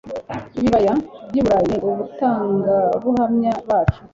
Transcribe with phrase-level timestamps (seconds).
[0.57, 0.93] ibibaya
[1.29, 4.01] by'i burayi ni abatangabuhamya bacu